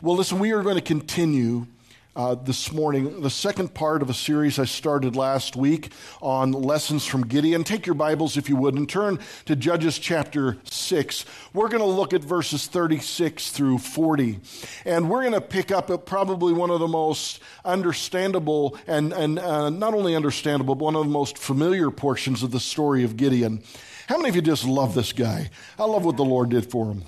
[0.00, 1.66] Well, listen, we are going to continue
[2.14, 5.90] uh, this morning the second part of a series I started last week
[6.22, 7.64] on lessons from Gideon.
[7.64, 11.24] Take your Bibles, if you would, and turn to Judges chapter 6.
[11.52, 14.38] We're going to look at verses 36 through 40.
[14.84, 19.40] And we're going to pick up at probably one of the most understandable and, and
[19.40, 23.16] uh, not only understandable, but one of the most familiar portions of the story of
[23.16, 23.64] Gideon.
[24.06, 25.50] How many of you just love this guy?
[25.76, 27.02] I love what the Lord did for him.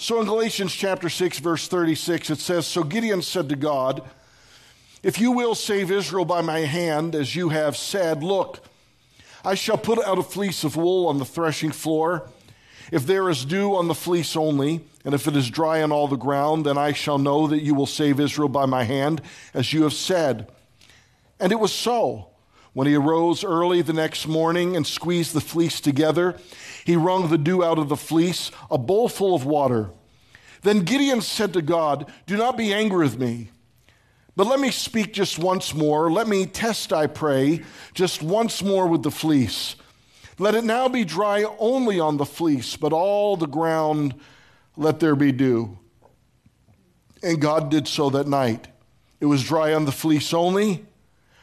[0.00, 4.02] So in Galatians chapter 6, verse 36, it says So Gideon said to God,
[5.02, 8.60] if you will save Israel by my hand, as you have said, look,
[9.44, 12.30] I shall put out a fleece of wool on the threshing floor.
[12.90, 16.08] If there is dew on the fleece only, and if it is dry on all
[16.08, 19.20] the ground, then I shall know that you will save Israel by my hand,
[19.52, 20.48] as you have said.
[21.38, 22.28] And it was so.
[22.72, 26.38] When he arose early the next morning and squeezed the fleece together,
[26.84, 29.90] he wrung the dew out of the fleece, a bowl full of water.
[30.62, 33.50] Then Gideon said to God, Do not be angry with me
[34.40, 36.10] but let me speak just once more.
[36.10, 37.62] Let me test, I pray,
[37.92, 39.76] just once more with the fleece.
[40.38, 44.14] Let it now be dry only on the fleece, but all the ground
[44.78, 45.78] let there be dew.
[47.22, 48.68] And God did so that night.
[49.20, 50.86] It was dry on the fleece only,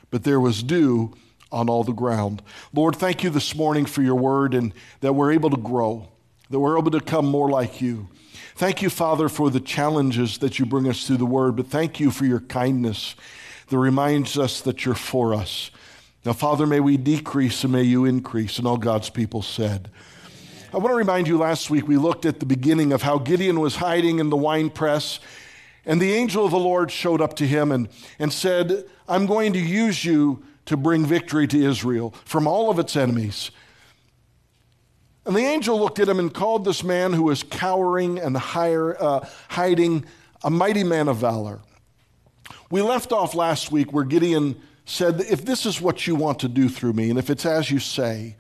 [0.09, 1.13] but there was dew
[1.51, 2.41] on all the ground.
[2.73, 6.07] Lord, thank you this morning for your word and that we're able to grow,
[6.49, 8.09] that we're able to come more like you.
[8.57, 11.99] Thank you, Father, for the challenges that you bring us through the word, but thank
[11.99, 13.15] you for your kindness
[13.69, 15.69] that reminds us that you're for us.
[16.25, 18.57] Now, Father, may we decrease and may you increase.
[18.57, 19.91] And all God's people said.
[20.73, 23.59] I want to remind you last week we looked at the beginning of how Gideon
[23.59, 25.19] was hiding in the wine press,
[25.85, 29.53] and the angel of the Lord showed up to him and, and said, I'm going
[29.53, 33.51] to use you to bring victory to Israel from all of its enemies.
[35.27, 38.95] And the angel looked at him and called this man who was cowering and hire,
[38.97, 40.05] uh, hiding
[40.41, 41.59] a mighty man of valor.
[42.71, 46.47] We left off last week where Gideon said, If this is what you want to
[46.47, 48.37] do through me, and if it's as you say,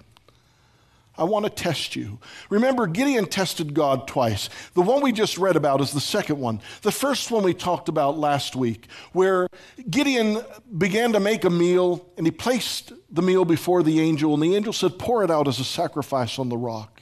[1.17, 2.19] I want to test you.
[2.49, 4.49] Remember, Gideon tested God twice.
[4.73, 6.61] The one we just read about is the second one.
[6.83, 9.47] The first one we talked about last week, where
[9.89, 10.43] Gideon
[10.77, 14.55] began to make a meal and he placed the meal before the angel, and the
[14.55, 17.01] angel said, Pour it out as a sacrifice on the rock.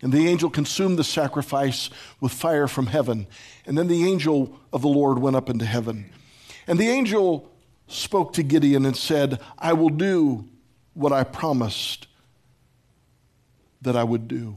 [0.00, 1.88] And the angel consumed the sacrifice
[2.20, 3.26] with fire from heaven.
[3.66, 6.10] And then the angel of the Lord went up into heaven.
[6.66, 7.50] And the angel
[7.86, 10.46] spoke to Gideon and said, I will do
[10.92, 12.06] what I promised
[13.84, 14.56] that I would do.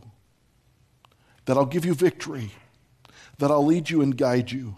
[1.46, 2.52] That I'll give you victory,
[3.38, 4.76] that I'll lead you and guide you.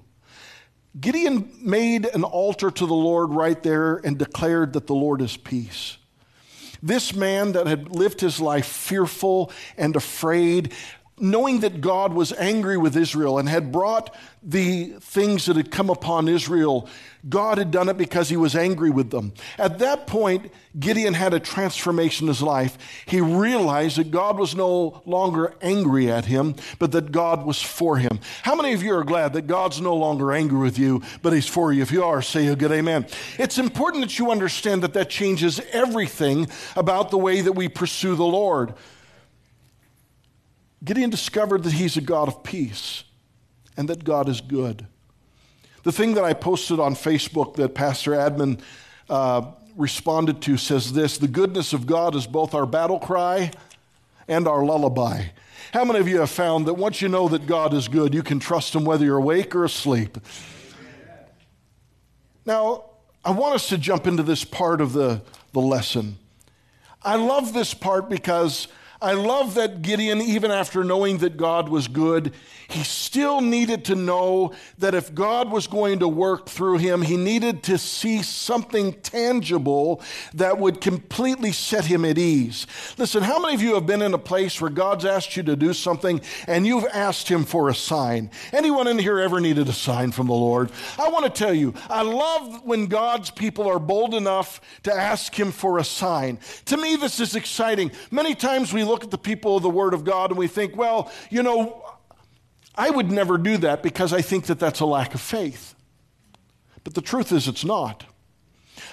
[1.00, 5.38] Gideon made an altar to the Lord right there and declared that the Lord is
[5.38, 5.98] peace.
[6.82, 10.74] This man that had lived his life fearful and afraid
[11.20, 15.90] knowing that God was angry with Israel and had brought the things that had come
[15.90, 16.88] upon Israel,
[17.28, 19.34] God had done it because he was angry with them.
[19.58, 22.78] At that point, Gideon had a transformation in his life.
[23.06, 27.98] He realized that God was no longer angry at him, but that God was for
[27.98, 28.20] him.
[28.44, 31.48] How many of you are glad that God's no longer angry with you, but he's
[31.48, 31.82] for you?
[31.82, 33.08] If you are, say a good amen.
[33.38, 36.48] It's important that you understand that that changes everything
[36.78, 38.74] about the way that we pursue the Lord.
[40.84, 43.04] Gideon discovered that he's a God of peace
[43.76, 44.86] and that God is good.
[45.84, 48.60] The thing that I posted on Facebook that Pastor Admin
[49.10, 53.52] uh, responded to says this The goodness of God is both our battle cry
[54.28, 55.26] and our lullaby.
[55.74, 58.24] How many of you have found that once you know that God is good, you
[58.24, 60.18] can trust Him whether you're awake or asleep?
[62.46, 62.86] Now,
[63.24, 65.22] I want us to jump into this part of the,
[65.54, 66.18] the lesson.
[67.04, 68.68] I love this part because
[69.02, 72.34] I love that Gideon, even after knowing that God was good,
[72.68, 77.18] he still needed to know that if God was going to work through him, he
[77.18, 80.02] needed to see something tangible
[80.36, 82.68] that would completely set him at ease.
[82.98, 85.56] Listen, how many of you have been in a place where God's asked you to
[85.56, 88.30] do something and you've asked him for a sign?
[88.54, 90.72] Anyone in here ever needed a sign from the Lord?
[91.00, 95.34] I want to tell you, I love when God's people are bold enough to ask
[95.34, 96.38] him for a sign.
[96.66, 97.92] To me, this is exciting.
[98.12, 100.76] Many times we look at the people of the Word of God and we think,
[100.76, 101.86] well, you know,
[102.76, 105.76] I would never do that because I think that that's a lack of faith.
[106.84, 108.06] But the truth is, it's not.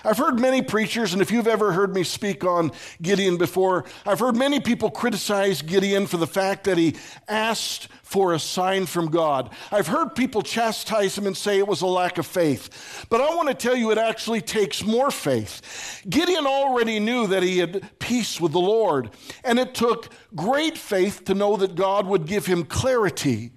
[0.06, 2.70] I've heard many preachers, and if you've ever heard me speak on
[3.02, 6.94] Gideon before, I've heard many people criticize Gideon for the fact that he
[7.26, 9.50] asked for a sign from God.
[9.72, 13.04] I've heard people chastise him and say it was a lack of faith.
[13.10, 16.04] But I want to tell you, it actually takes more faith.
[16.08, 19.10] Gideon already knew that he had peace with the Lord,
[19.42, 23.50] and it took great faith to know that God would give him clarity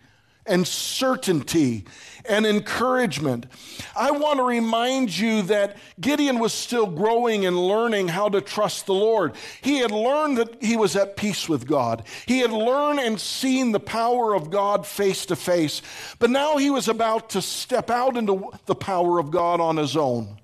[0.48, 1.86] and certainty
[2.30, 3.48] and encouragement.
[3.96, 8.86] I want to remind you that Gideon was still growing and learning how to trust
[8.86, 9.34] the Lord.
[9.62, 12.04] He had learned that he was at peace with God.
[12.28, 15.82] He had learned and seen the power of God face to face.
[16.20, 19.98] But now he was about to step out into the power of God on his
[19.98, 20.38] own.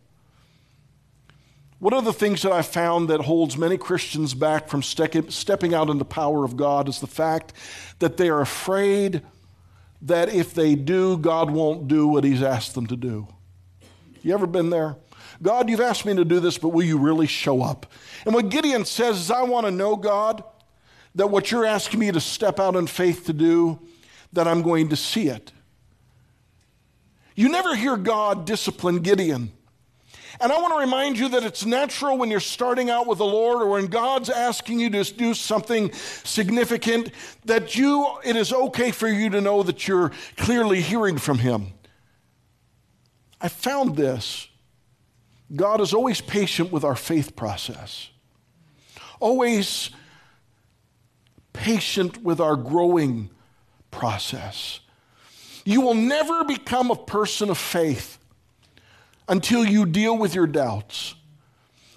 [1.79, 5.89] One of the things that I found that holds many Christians back from stepping out
[5.89, 7.53] in the power of God is the fact
[7.99, 9.21] that they are afraid
[10.01, 13.27] that if they do, God won't do what He's asked them to do.
[14.21, 14.95] You ever been there?
[15.41, 17.85] God, you've asked me to do this, but will you really show up?
[18.25, 20.43] And what Gideon says is, I want to know, God,
[21.15, 23.79] that what you're asking me to step out in faith to do,
[24.33, 25.51] that I'm going to see it.
[27.35, 29.51] You never hear God discipline Gideon.
[30.39, 33.25] And I want to remind you that it's natural when you're starting out with the
[33.25, 37.11] Lord or when God's asking you to do something significant
[37.45, 41.73] that you it is okay for you to know that you're clearly hearing from him.
[43.39, 44.47] I found this.
[45.55, 48.09] God is always patient with our faith process.
[49.19, 49.91] Always
[51.53, 53.29] patient with our growing
[53.91, 54.79] process.
[55.63, 58.19] You will never become a person of faith
[59.27, 61.15] until you deal with your doubts.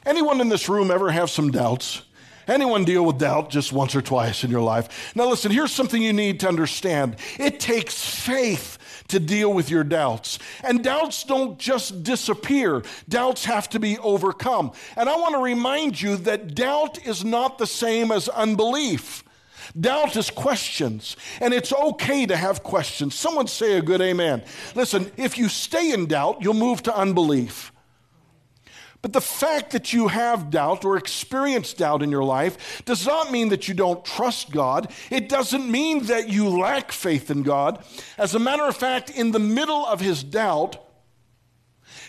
[0.07, 2.03] Anyone in this room ever have some doubts?
[2.49, 5.15] Anyone deal with doubt just once or twice in your life?
[5.15, 8.79] Now, listen, here's something you need to understand it takes faith
[9.09, 10.39] to deal with your doubts.
[10.65, 14.73] And doubts don't just disappear, doubts have to be overcome.
[14.97, 19.25] And I want to remind you that doubt is not the same as unbelief.
[19.79, 23.15] Doubt is questions, and it's okay to have questions.
[23.15, 24.43] Someone say a good amen.
[24.75, 27.73] Listen, if you stay in doubt, you'll move to unbelief.
[29.01, 33.31] But the fact that you have doubt or experience doubt in your life does not
[33.31, 34.93] mean that you don't trust God.
[35.11, 37.85] It doesn't mean that you lack faith in God.
[38.17, 40.85] As a matter of fact, in the middle of his doubt,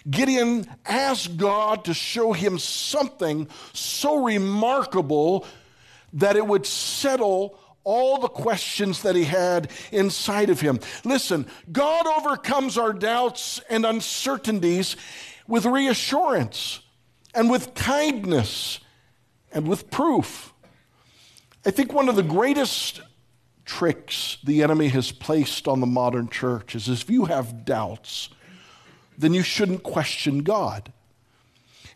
[0.09, 5.45] Gideon asked God to show him something so remarkable
[6.13, 10.79] that it would settle all the questions that he had inside of him.
[11.03, 14.95] Listen, God overcomes our doubts and uncertainties
[15.47, 16.81] with reassurance
[17.33, 18.79] and with kindness
[19.51, 20.53] and with proof.
[21.65, 23.01] I think one of the greatest
[23.65, 28.29] tricks the enemy has placed on the modern church is if you have doubts,
[29.17, 30.91] then you shouldn't question God.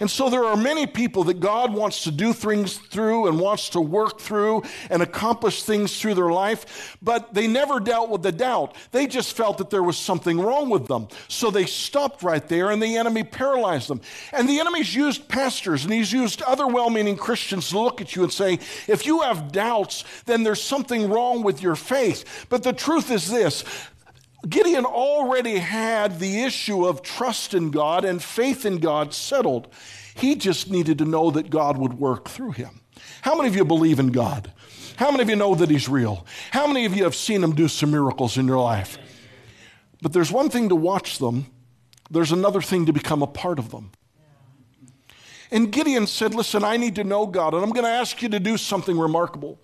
[0.03, 3.69] And so there are many people that God wants to do things through and wants
[3.69, 8.33] to work through and accomplish things through their life, but they never dealt with the
[8.33, 8.75] doubt.
[8.91, 11.07] They just felt that there was something wrong with them.
[11.29, 14.01] So they stopped right there and the enemy paralyzed them.
[14.33, 18.13] And the enemy's used pastors and he's used other well meaning Christians to look at
[18.13, 18.59] you and say,
[18.89, 22.45] if you have doubts, then there's something wrong with your faith.
[22.49, 23.63] But the truth is this
[24.47, 29.67] Gideon already had the issue of trust in God and faith in God settled.
[30.15, 32.81] He just needed to know that God would work through him.
[33.21, 34.51] How many of you believe in God?
[34.95, 36.25] How many of you know that He's real?
[36.51, 38.97] How many of you have seen Him do some miracles in your life?
[40.01, 41.47] But there's one thing to watch them,
[42.11, 43.91] there's another thing to become a part of them.
[45.49, 48.29] And Gideon said, Listen, I need to know God, and I'm going to ask you
[48.29, 49.59] to do something remarkable.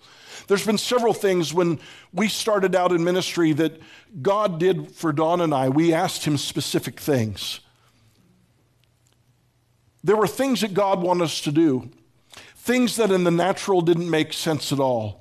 [0.46, 1.80] There's been several things when
[2.12, 3.80] we started out in ministry that
[4.22, 5.68] God did for Don and I.
[5.68, 7.60] We asked Him specific things.
[10.02, 11.90] There were things that God wanted us to do,
[12.56, 15.19] things that in the natural didn't make sense at all.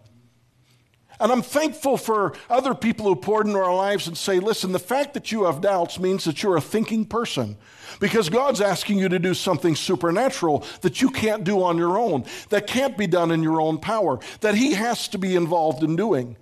[1.20, 4.80] And I'm thankful for other people who poured into our lives and say, listen, the
[4.80, 7.58] fact that you have doubts means that you're a thinking person.
[8.00, 12.24] Because God's asking you to do something supernatural that you can't do on your own,
[12.50, 15.98] that can't be done in your own power, that He has to be involved in
[15.98, 16.38] doing.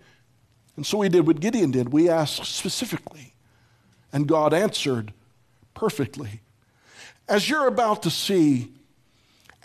[0.75, 1.91] And so we did what Gideon did.
[1.91, 3.33] We asked specifically,
[4.13, 5.11] and God answered
[5.73, 6.41] perfectly.
[7.27, 8.73] As you're about to see,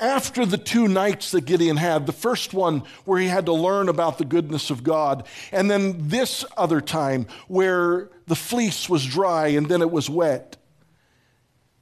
[0.03, 3.89] after the two nights that Gideon had, the first one where he had to learn
[3.89, 9.49] about the goodness of God, and then this other time where the fleece was dry
[9.49, 10.57] and then it was wet,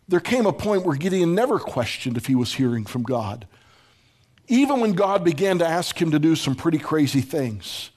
[0.06, 3.46] there came a point where Gideon never questioned if he was hearing from God.
[4.48, 7.90] Even when God began to ask him to do some pretty crazy things.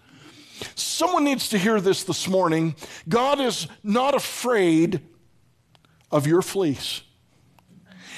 [0.76, 2.76] Someone needs to hear this this morning.
[3.10, 5.02] God is not afraid
[6.12, 7.02] of your fleece.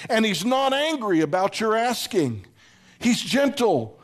[0.09, 2.45] And he's not angry about your asking.
[2.99, 3.99] He's gentle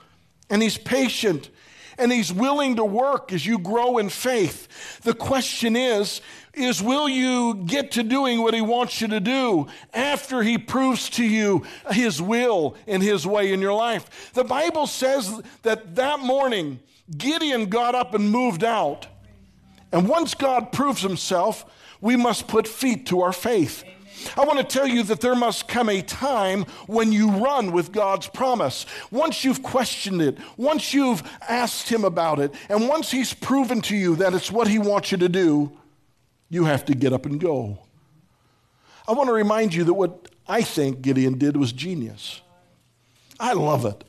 [0.50, 1.50] and he's patient
[1.98, 5.02] and he's willing to work as you grow in faith.
[5.02, 6.22] The question is,
[6.54, 11.10] is will you get to doing what he wants you to do after he proves
[11.12, 14.32] to you his will and his way in your life?
[14.34, 16.80] The Bible says that that morning
[17.16, 19.08] Gideon got up and moved out
[19.92, 21.66] And once God proves himself,
[22.00, 23.84] we must put feet to our faith.
[24.38, 27.92] I want to tell you that there must come a time when you run with
[27.92, 28.86] God's promise.
[29.12, 33.96] Once you've questioned it, once you've asked Him about it, and once He's proven to
[33.96, 35.72] you that it's what He wants you to do,
[36.50, 37.80] you have to get up and go.
[39.08, 42.42] I want to remind you that what I think Gideon did was genius.
[43.40, 44.04] I love it.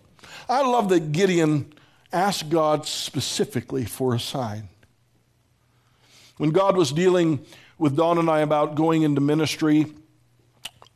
[0.49, 1.73] I love that Gideon
[2.13, 4.69] asked God specifically for a sign.
[6.37, 7.45] When God was dealing
[7.79, 9.87] with Don and I about going into ministry,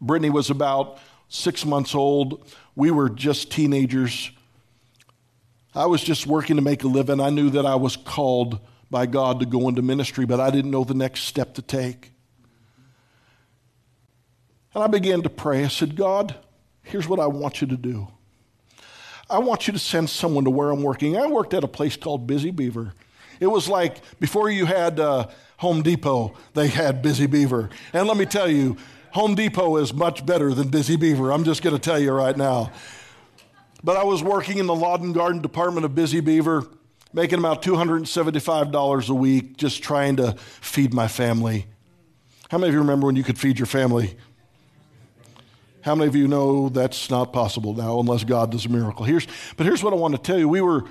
[0.00, 0.98] Brittany was about
[1.28, 2.52] six months old.
[2.74, 4.30] We were just teenagers.
[5.74, 7.20] I was just working to make a living.
[7.20, 8.60] I knew that I was called
[8.90, 12.12] by God to go into ministry, but I didn't know the next step to take.
[14.74, 15.64] And I began to pray.
[15.64, 16.34] I said, God,
[16.82, 18.08] here's what I want you to do.
[19.28, 21.16] I want you to send someone to where I'm working.
[21.16, 22.92] I worked at a place called Busy Beaver.
[23.40, 27.70] It was like before you had uh, Home Depot, they had Busy Beaver.
[27.92, 28.76] And let me tell you,
[29.16, 31.32] Home Depot is much better than Busy Beaver.
[31.32, 32.70] I'm just going to tell you right now.
[33.82, 36.66] But I was working in the lawn and garden department of Busy Beaver,
[37.14, 41.64] making about $275 a week, just trying to feed my family.
[42.50, 44.18] How many of you remember when you could feed your family?
[45.80, 49.06] How many of you know that's not possible now unless God does a miracle?
[49.06, 50.46] Here's, but here's what I want to tell you.
[50.46, 50.84] We were,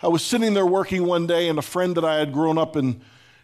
[0.00, 2.76] I was sitting there working one day, and a friend that I had grown up
[2.76, 3.00] in,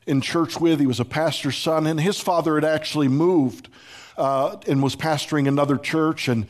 [0.06, 3.68] in church with, he was a pastor's son, and his father had actually moved
[4.16, 6.28] uh, and was pastoring another church.
[6.28, 6.46] And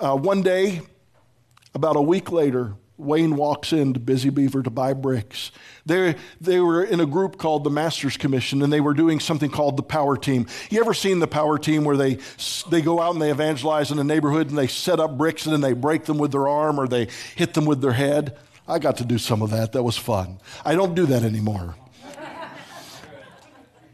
[0.00, 0.82] uh, one day,
[1.74, 5.50] about a week later, Wayne walks into Busy Beaver to buy bricks.
[5.84, 9.50] They, they were in a group called the Masters Commission, and they were doing something
[9.50, 10.46] called the Power Team.
[10.70, 12.18] You ever seen the Power Team where they,
[12.70, 15.52] they go out and they evangelize in a neighborhood and they set up bricks and
[15.52, 18.36] then they break them with their arm or they hit them with their head?
[18.68, 19.72] I got to do some of that.
[19.72, 20.38] That was fun.
[20.64, 21.74] I don't do that anymore.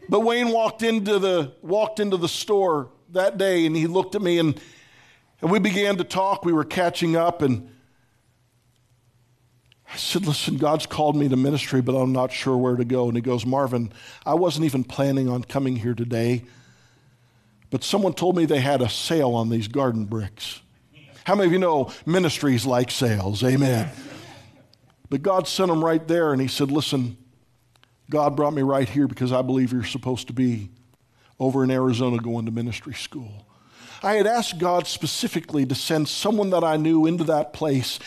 [0.07, 4.21] but Wayne walked into the, walked into the store that day and he looked at
[4.21, 4.59] me and,
[5.41, 6.45] and we began to talk.
[6.45, 7.69] We were catching up and
[9.91, 13.07] I said, Listen, God's called me to ministry, but I'm not sure where to go.
[13.07, 13.91] And he goes, Marvin,
[14.25, 16.43] I wasn't even planning on coming here today,
[17.71, 20.61] but someone told me they had a sale on these garden bricks.
[21.23, 23.43] How many of you know ministries like sales?
[23.43, 23.89] Amen.
[25.09, 27.17] But God sent him right there, and he said, Listen,
[28.09, 30.69] God brought me right here because I believe you're supposed to be
[31.39, 33.45] over in Arizona going to ministry school.
[34.01, 37.99] I had asked God specifically to send someone that I knew into that place,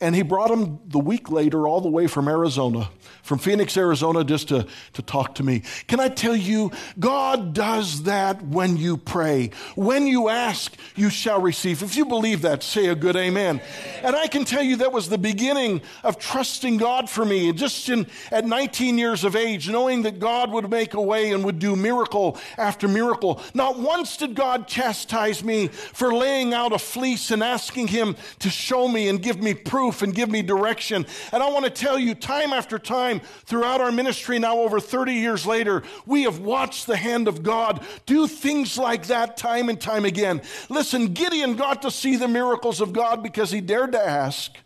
[0.00, 2.88] and he brought him the week later all the way from Arizona,
[3.24, 5.64] from Phoenix, Arizona, just to, to talk to me.
[5.88, 9.50] Can I tell you, God does that when you pray.
[9.74, 11.82] When you ask, you shall receive.
[11.82, 13.60] If you believe that, say a good amen.
[14.02, 17.52] And I can tell you that was the beginning of trusting God for me.
[17.52, 21.44] Just in, at 19 years of age, knowing that God would make a way and
[21.44, 23.42] would do miracle after miracle.
[23.52, 28.48] Not once did God chastise me for laying out a fleece and asking Him to
[28.48, 31.06] show me and give me proof and give me direction.
[31.32, 35.14] And I want to tell you, time after time throughout our ministry, now over 30
[35.14, 39.80] years later, we have watched the hand of God do things like that time and
[39.80, 40.42] time again.
[40.68, 44.56] Listen, Gideon got to see the miracles of God because he dared to ask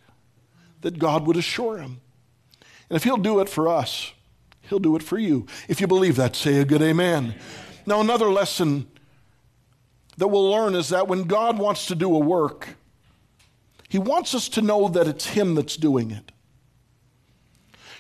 [0.83, 2.01] that God would assure him.
[2.91, 4.13] And if he'll do it for us,
[4.63, 5.47] he'll do it for you.
[5.69, 7.35] If you believe that, say a good amen.
[7.87, 8.87] Now, another lesson
[10.19, 12.77] that we'll learn is that when God wants to do a work,
[13.93, 16.33] he wants us to know that it's Him that's doing it.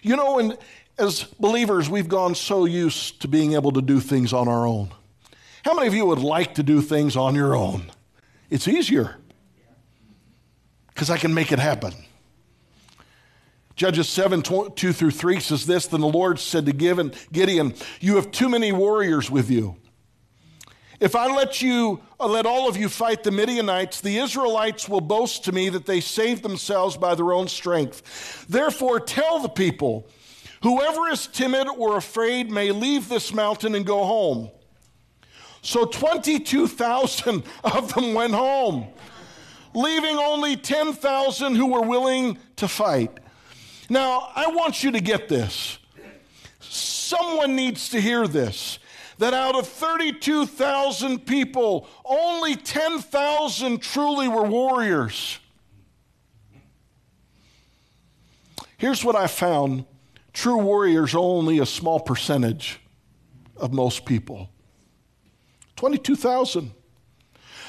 [0.00, 0.56] You know, and
[0.96, 4.88] as believers, we've gone so used to being able to do things on our own.
[5.66, 7.92] How many of you would like to do things on your own?
[8.49, 9.18] It's easier
[10.88, 11.92] because I can make it happen.
[13.76, 18.30] Judges 7 2 through 3 says this Then the Lord said to Gideon, You have
[18.30, 19.76] too many warriors with you.
[21.02, 25.00] If I let you, uh, let all of you fight the Midianites, the Israelites will
[25.00, 28.47] boast to me that they saved themselves by their own strength.
[28.49, 30.06] Therefore, tell the people,
[30.62, 34.49] whoever is timid or afraid may leave this mountain and go home.
[35.61, 38.87] So 22,000 of them went home,
[39.75, 43.11] leaving only 10,000 who were willing to fight.
[43.90, 45.80] Now, I want you to get this.
[46.61, 48.78] Someone needs to hear this
[49.23, 55.38] that out of 32,000 people, only 10,000 truly were warriors.
[58.79, 59.85] Here's what I found
[60.33, 62.81] true warriors are only a small percentage
[63.57, 64.50] of most people
[65.76, 66.73] 22,000.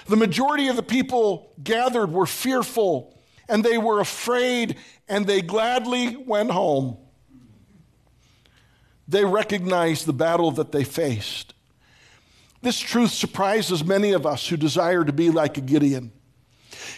[0.08, 3.16] The majority of the people gathered were fearful
[3.48, 6.98] and they were afraid and they gladly went home.
[9.08, 11.54] They recognized the battle that they faced.
[12.62, 16.14] This truth surprises many of us who desire to be like a Gideon.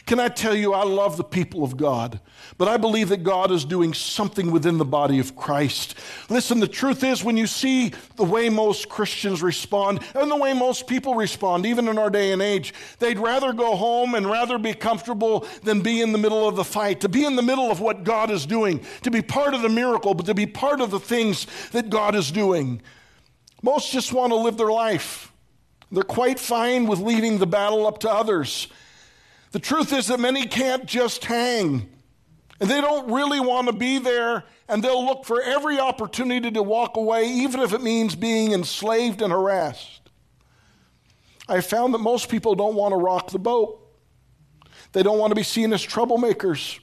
[0.05, 2.19] Can I tell you, I love the people of God,
[2.57, 5.95] but I believe that God is doing something within the body of Christ.
[6.29, 10.53] Listen, the truth is, when you see the way most Christians respond and the way
[10.53, 14.57] most people respond, even in our day and age, they'd rather go home and rather
[14.57, 17.71] be comfortable than be in the middle of the fight, to be in the middle
[17.71, 20.81] of what God is doing, to be part of the miracle, but to be part
[20.81, 22.81] of the things that God is doing.
[23.61, 25.31] Most just want to live their life.
[25.91, 28.67] They're quite fine with leaving the battle up to others.
[29.55, 31.87] The truth is that many can't just hang.
[32.59, 36.61] And they don't really want to be there, and they'll look for every opportunity to
[36.61, 40.09] walk away, even if it means being enslaved and harassed.
[41.47, 43.79] I found that most people don't want to rock the boat.
[44.91, 46.79] They don't want to be seen as troublemakers.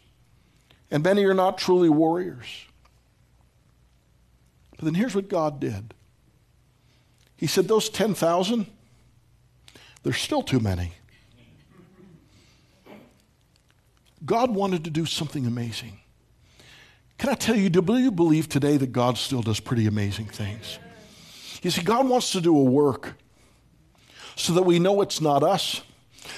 [0.91, 2.65] And many are not truly warriors.
[4.71, 5.93] But then here's what God did
[7.37, 8.65] He said, Those 10,000,
[10.05, 10.93] there's still too many.
[14.25, 15.99] God wanted to do something amazing.
[17.19, 20.79] Can I tell you, do you believe today that God still does pretty amazing things?
[21.63, 23.15] You see, God wants to do a work
[24.35, 25.83] so that we know it's not us,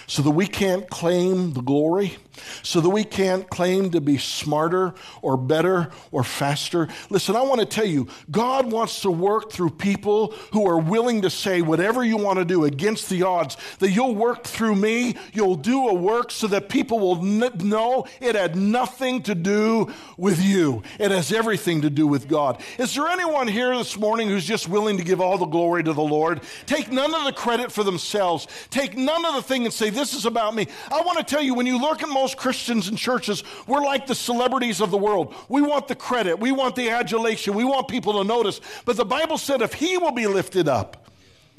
[0.07, 2.17] so that we can't claim the glory,
[2.63, 6.89] so that we can't claim to be smarter or better or faster.
[7.11, 11.23] Listen, I want to tell you, God wants to work through people who are willing
[11.23, 15.17] to say whatever you want to do against the odds, that you'll work through me,
[15.33, 20.43] you'll do a work so that people will know it had nothing to do with
[20.43, 20.83] you.
[20.99, 22.63] It has everything to do with God.
[22.79, 25.93] Is there anyone here this morning who's just willing to give all the glory to
[25.93, 26.43] the Lord?
[26.67, 28.47] Take none of the credit for themselves.
[28.71, 30.67] Take none of the thing and say, This is about me.
[30.91, 34.07] I want to tell you, when you look at most Christians and churches, we're like
[34.07, 35.35] the celebrities of the world.
[35.49, 38.61] We want the credit, we want the adulation, we want people to notice.
[38.85, 41.09] But the Bible said if he will be lifted up,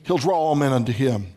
[0.04, 1.28] he'll draw all men unto him.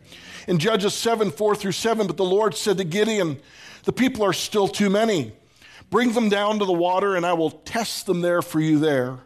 [0.47, 3.41] In Judges 7 4 through 7, but the Lord said to Gideon,
[3.83, 5.33] The people are still too many.
[5.89, 9.19] Bring them down to the water, and I will test them there for you there.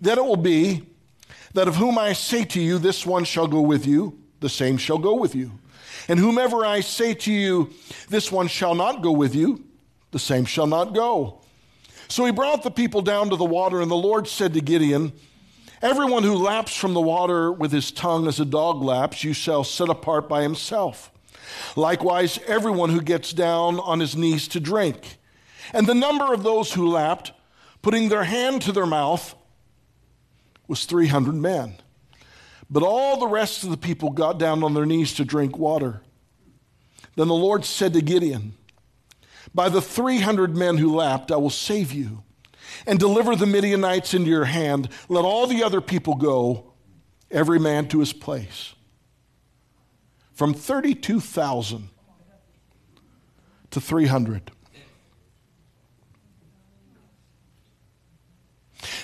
[0.00, 0.86] Then it will be
[1.54, 4.78] that of whom I say to you, This one shall go with you, the same
[4.78, 5.52] shall go with you.
[6.08, 7.70] And whomever I say to you,
[8.08, 9.64] this one shall not go with you,
[10.10, 11.40] the same shall not go.
[12.08, 15.12] So he brought the people down to the water, and the Lord said to Gideon,
[15.80, 19.64] Everyone who laps from the water with his tongue as a dog laps, you shall
[19.64, 21.10] set apart by himself.
[21.74, 25.18] Likewise, everyone who gets down on his knees to drink.
[25.72, 27.32] And the number of those who lapped,
[27.82, 29.34] putting their hand to their mouth,
[30.68, 31.74] was 300 men.
[32.72, 36.00] But all the rest of the people got down on their knees to drink water.
[37.16, 38.54] Then the Lord said to Gideon,
[39.54, 42.22] By the 300 men who lapped, I will save you
[42.86, 44.88] and deliver the Midianites into your hand.
[45.10, 46.72] Let all the other people go,
[47.30, 48.74] every man to his place.
[50.32, 51.90] From 32,000
[53.70, 54.50] to 300.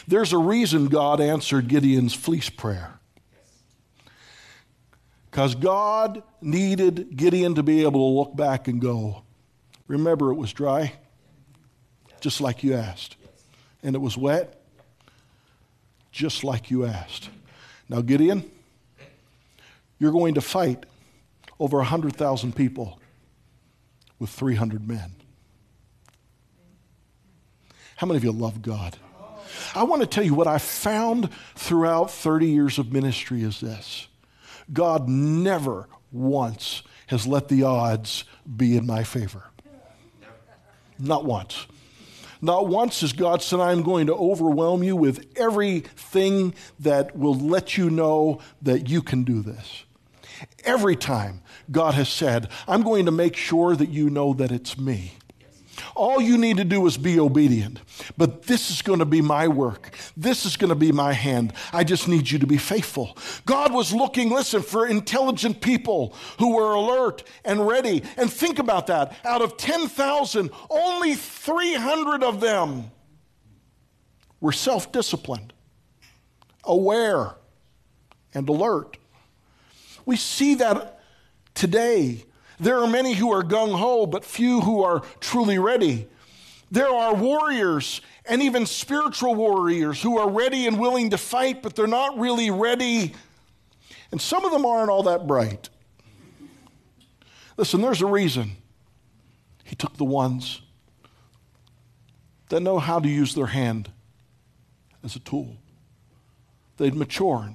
[0.06, 2.97] There's a reason God answered Gideon's fleece prayer.
[5.30, 9.22] Because God needed Gideon to be able to look back and go,
[9.86, 10.92] Remember, it was dry,
[12.20, 13.16] just like you asked.
[13.82, 14.60] And it was wet,
[16.12, 17.30] just like you asked.
[17.88, 18.50] Now, Gideon,
[19.98, 20.84] you're going to fight
[21.58, 23.00] over 100,000 people
[24.18, 25.14] with 300 men.
[27.96, 28.96] How many of you love God?
[29.74, 34.07] I want to tell you what I found throughout 30 years of ministry is this
[34.72, 38.24] God never once has let the odds
[38.56, 39.44] be in my favor.
[40.98, 41.66] Not once.
[42.40, 47.76] Not once has God said, I'm going to overwhelm you with everything that will let
[47.76, 49.84] you know that you can do this.
[50.64, 54.78] Every time God has said, I'm going to make sure that you know that it's
[54.78, 55.14] me.
[55.98, 57.80] All you need to do is be obedient.
[58.16, 59.90] But this is going to be my work.
[60.16, 61.52] This is going to be my hand.
[61.72, 63.18] I just need you to be faithful.
[63.46, 68.04] God was looking, listen, for intelligent people who were alert and ready.
[68.16, 69.16] And think about that.
[69.24, 72.92] Out of 10,000, only 300 of them
[74.40, 75.52] were self disciplined,
[76.62, 77.34] aware,
[78.32, 78.98] and alert.
[80.06, 81.00] We see that
[81.54, 82.24] today
[82.60, 86.08] there are many who are gung ho, but few who are truly ready.
[86.70, 91.74] There are warriors and even spiritual warriors who are ready and willing to fight, but
[91.74, 93.14] they're not really ready.
[94.10, 95.70] And some of them aren't all that bright.
[97.56, 98.52] Listen, there's a reason.
[99.64, 100.62] He took the ones
[102.48, 103.90] that know how to use their hand
[105.04, 105.56] as a tool.
[106.76, 107.54] they'd matured,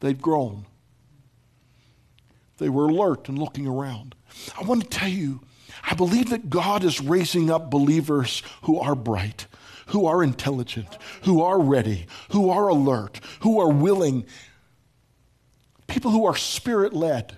[0.00, 0.64] they'd grown,
[2.58, 4.14] they were alert and looking around.
[4.58, 5.40] I want to tell you,
[5.82, 9.46] I believe that God is raising up believers who are bright,
[9.86, 14.24] who are intelligent, who are ready, who are alert, who are willing,
[15.86, 17.36] people who are spirit led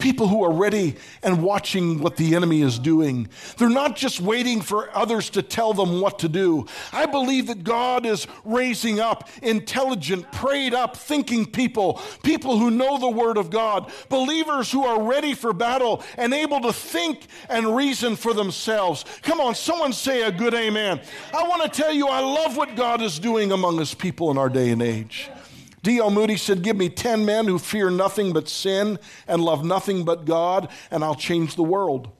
[0.00, 3.28] people who are ready and watching what the enemy is doing.
[3.58, 6.66] They're not just waiting for others to tell them what to do.
[6.92, 12.98] I believe that God is raising up intelligent, prayed up, thinking people, people who know
[12.98, 17.76] the Word of God, believers who are ready for battle and able to think and
[17.76, 19.04] reason for themselves.
[19.22, 21.00] Come on, someone say a good amen.
[21.34, 24.38] I want to tell you, I love what God is doing among His people in
[24.38, 25.30] our day and age.
[25.82, 26.10] D.L.
[26.10, 30.26] Moody said, Give me 10 men who fear nothing but sin and love nothing but
[30.26, 32.10] God, and I'll change the world.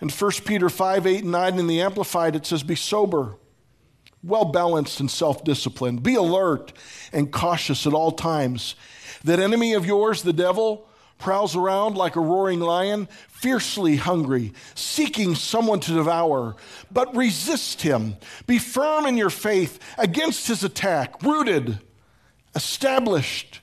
[0.00, 3.36] In 1 Peter 5 8 and 9 in the Amplified, it says, Be sober,
[4.22, 6.02] well balanced, and self disciplined.
[6.02, 6.72] Be alert
[7.12, 8.74] and cautious at all times.
[9.24, 10.88] That enemy of yours, the devil,
[11.18, 16.56] prowls around like a roaring lion, fiercely hungry, seeking someone to devour.
[16.90, 18.16] But resist him.
[18.46, 21.78] Be firm in your faith against his attack, rooted
[22.54, 23.60] established,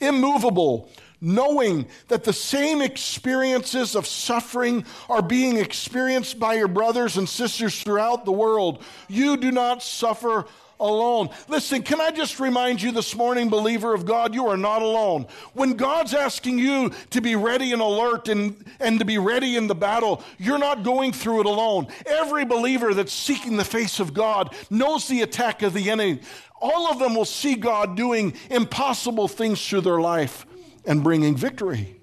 [0.00, 0.88] immovable,
[1.20, 7.82] knowing that the same experiences of suffering are being experienced by your brothers and sisters
[7.82, 8.82] throughout the world.
[9.08, 10.46] You do not suffer
[10.80, 11.28] alone.
[11.46, 15.26] Listen, can I just remind you this morning, believer of God, you are not alone.
[15.52, 19.66] When God's asking you to be ready and alert and, and to be ready in
[19.66, 21.86] the battle, you're not going through it alone.
[22.06, 26.20] Every believer that's seeking the face of God knows the attack of the enemy
[26.60, 30.46] all of them will see God doing impossible things through their life
[30.84, 32.00] and bringing victory.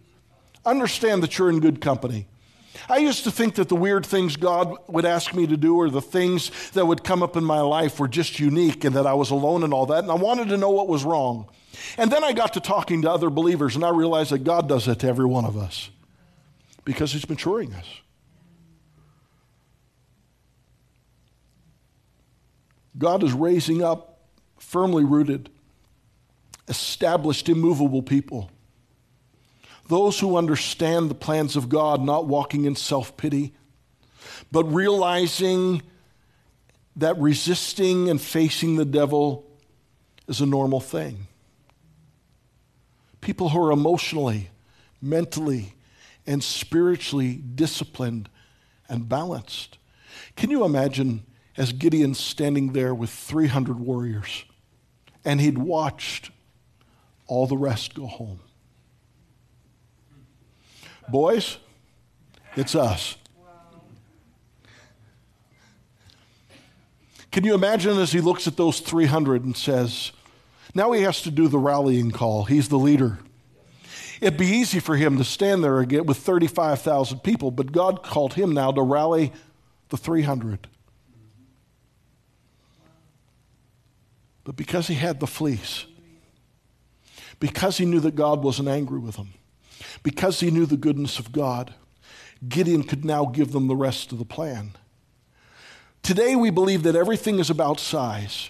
[0.66, 2.28] Understand that you're in good company.
[2.90, 5.90] I used to think that the weird things God would ask me to do or
[5.90, 9.14] the things that would come up in my life were just unique and that I
[9.14, 11.50] was alone and all that, and I wanted to know what was wrong.
[11.98, 14.88] And then I got to talking to other believers, and I realized that God does
[14.88, 15.90] it to every one of us
[16.86, 17.86] because He's maturing us.
[22.98, 24.17] God is raising up
[24.58, 25.50] firmly rooted,
[26.68, 28.52] established, immovable people.
[29.88, 33.54] Those who understand the plans of God, not walking in self pity,
[34.52, 35.82] but realizing
[36.98, 39.46] that resisting and facing the devil
[40.28, 41.28] is a normal thing.
[43.22, 44.50] People who are emotionally,
[45.02, 45.74] mentally,
[46.26, 48.30] and spiritually disciplined
[48.90, 49.78] and balanced.
[50.36, 51.24] Can you imagine
[51.58, 54.46] as Gideon standing there with 300 warriors?
[55.28, 56.32] and he'd watched
[57.28, 58.40] all the rest go home.
[61.10, 61.58] Boys,
[62.56, 63.18] it's us.
[67.30, 70.14] Can you imagine as he looks at those 300 and says,
[70.74, 72.46] now he has to do the rallying call.
[72.46, 73.20] He's the leader.
[74.22, 78.36] It'd be easy for him to stand there again with 35,000 people, but God called
[78.36, 79.34] him now to rally
[79.90, 80.70] the 300.
[84.48, 85.86] But because he had the fleece,
[87.38, 89.34] because he knew that God wasn't angry with him,
[90.04, 91.74] because he knew the goodness of God,
[92.48, 94.72] Gideon could now give them the rest of the plan.
[96.02, 98.50] Today, we believe that everything is about size.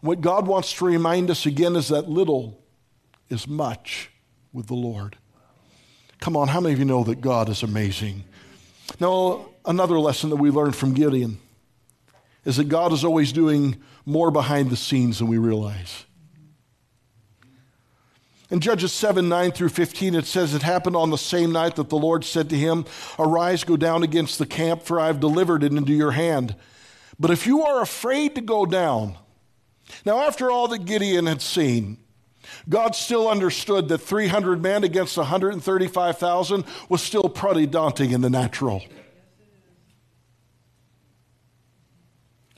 [0.00, 2.62] What God wants to remind us again is that little
[3.28, 4.12] is much
[4.52, 5.16] with the Lord.
[6.20, 8.22] Come on, how many of you know that God is amazing?
[9.00, 11.38] Now, another lesson that we learned from Gideon
[12.44, 16.04] is that God is always doing more behind the scenes than we realize.
[18.50, 21.90] In Judges 7 9 through 15, it says, It happened on the same night that
[21.90, 22.86] the Lord said to him,
[23.18, 26.56] Arise, go down against the camp, for I have delivered it into your hand.
[27.20, 29.16] But if you are afraid to go down,
[30.06, 31.98] now after all that Gideon had seen,
[32.68, 38.82] God still understood that 300 men against 135,000 was still pretty daunting in the natural.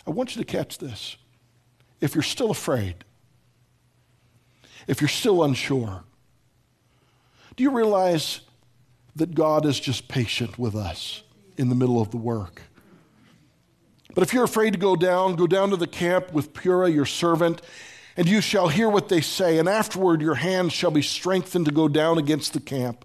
[0.06, 1.16] I want you to catch this.
[2.00, 3.04] If you're still afraid,
[4.86, 6.04] if you're still unsure,
[7.56, 8.40] do you realize
[9.16, 11.22] that God is just patient with us
[11.58, 12.62] in the middle of the work?
[14.14, 17.06] But if you're afraid to go down, go down to the camp with Purah, your
[17.06, 17.62] servant,
[18.16, 21.72] and you shall hear what they say, and afterward your hands shall be strengthened to
[21.72, 23.04] go down against the camp.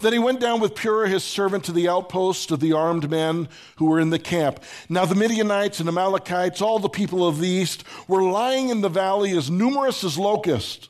[0.00, 3.48] Then he went down with Purah his servant to the outpost of the armed men
[3.76, 4.62] who were in the camp.
[4.88, 8.88] Now the Midianites and Amalekites, all the people of the east, were lying in the
[8.88, 10.88] valley as numerous as locusts,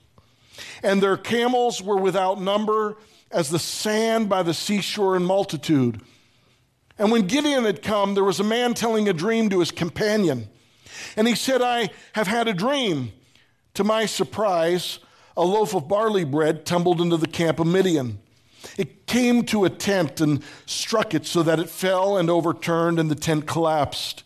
[0.83, 2.97] and their camels were without number
[3.31, 6.01] as the sand by the seashore in multitude.
[6.99, 10.49] And when Gideon had come, there was a man telling a dream to his companion.
[11.17, 13.13] And he said, I have had a dream.
[13.75, 14.99] To my surprise,
[15.37, 18.19] a loaf of barley bread tumbled into the camp of Midian.
[18.77, 23.11] It came to a tent and struck it so that it fell and overturned, and
[23.11, 24.23] the tent collapsed.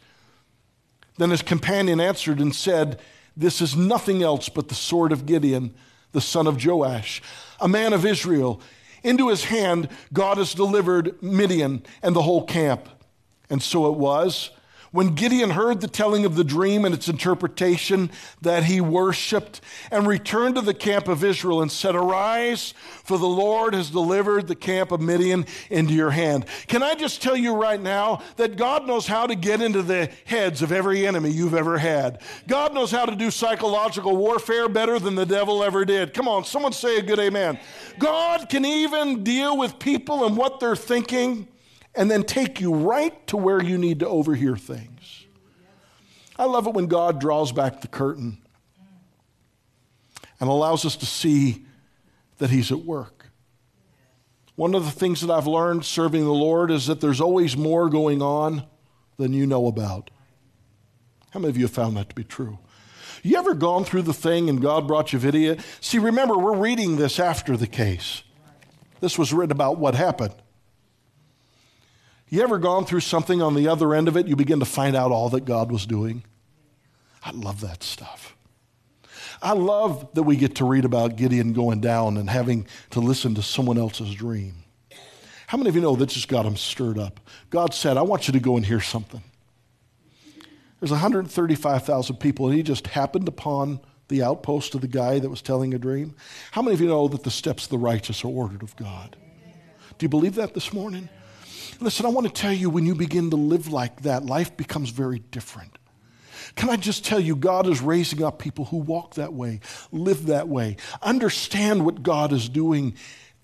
[1.18, 3.00] Then his companion answered and said,
[3.36, 5.74] This is nothing else but the sword of Gideon,
[6.12, 7.22] the son of Joash,
[7.60, 8.60] a man of Israel.
[9.02, 12.88] Into his hand God has delivered Midian and the whole camp.
[13.50, 14.50] And so it was
[14.94, 20.06] when Gideon heard the telling of the dream and its interpretation, that he worshiped and
[20.06, 24.54] returned to the camp of Israel and said, Arise, for the Lord has delivered the
[24.54, 26.46] camp of Midian into your hand.
[26.68, 30.12] Can I just tell you right now that God knows how to get into the
[30.26, 32.20] heads of every enemy you've ever had?
[32.46, 36.14] God knows how to do psychological warfare better than the devil ever did.
[36.14, 37.58] Come on, someone say a good amen.
[37.98, 41.48] God can even deal with people and what they're thinking
[41.94, 45.26] and then take you right to where you need to overhear things.
[46.36, 48.38] I love it when God draws back the curtain
[50.40, 51.64] and allows us to see
[52.38, 53.26] that He's at work.
[54.56, 57.88] One of the things that I've learned serving the Lord is that there's always more
[57.88, 58.64] going on
[59.16, 60.10] than you know about.
[61.30, 62.58] How many of you have found that to be true?
[63.22, 65.56] You ever gone through the thing and God brought you video?
[65.80, 68.22] See, remember, we're reading this after the case.
[69.00, 70.34] This was written about what happened.
[72.34, 74.96] You ever gone through something on the other end of it, you begin to find
[74.96, 76.24] out all that God was doing?
[77.22, 78.34] I love that stuff.
[79.40, 83.36] I love that we get to read about Gideon going down and having to listen
[83.36, 84.64] to someone else's dream.
[85.46, 87.20] How many of you know that just got him stirred up?
[87.50, 89.22] God said, I want you to go and hear something.
[90.80, 95.40] There's 135,000 people, and he just happened upon the outpost of the guy that was
[95.40, 96.16] telling a dream.
[96.50, 99.16] How many of you know that the steps of the righteous are ordered of God?
[99.98, 101.08] Do you believe that this morning?
[101.80, 104.90] Listen, I want to tell you when you begin to live like that, life becomes
[104.90, 105.78] very different.
[106.56, 109.60] Can I just tell you, God is raising up people who walk that way,
[109.90, 112.94] live that way, understand what God is doing,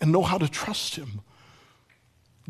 [0.01, 1.23] and know how to trust Him.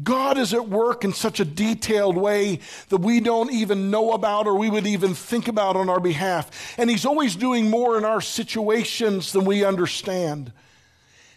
[0.03, 4.47] God is at work in such a detailed way that we don't even know about
[4.47, 6.75] or we would even think about on our behalf.
[6.79, 10.53] And He's always doing more in our situations than we understand.